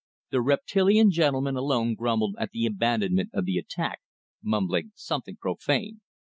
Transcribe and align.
The 0.31 0.41
reptilian 0.41 1.11
gentleman 1.11 1.55
alone 1.55 1.93
grumbled 1.93 2.35
at 2.39 2.49
the 2.49 2.65
abandonment 2.65 3.29
of 3.33 3.45
the 3.45 3.59
attack, 3.59 3.99
mumbling 4.41 4.93
something 4.95 5.35
profane. 5.37 6.01